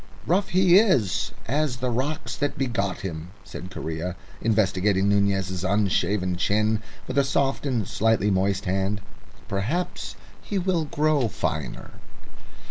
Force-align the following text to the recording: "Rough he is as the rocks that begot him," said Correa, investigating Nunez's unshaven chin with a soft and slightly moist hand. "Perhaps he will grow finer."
"Rough 0.25 0.49
he 0.49 0.79
is 0.79 1.31
as 1.47 1.77
the 1.77 1.91
rocks 1.91 2.35
that 2.35 2.57
begot 2.57 3.01
him," 3.01 3.29
said 3.43 3.69
Correa, 3.69 4.15
investigating 4.41 5.07
Nunez's 5.07 5.63
unshaven 5.63 6.37
chin 6.37 6.81
with 7.05 7.19
a 7.19 7.23
soft 7.23 7.67
and 7.67 7.87
slightly 7.87 8.31
moist 8.31 8.65
hand. 8.65 8.99
"Perhaps 9.47 10.15
he 10.41 10.57
will 10.57 10.85
grow 10.85 11.27
finer." 11.27 11.91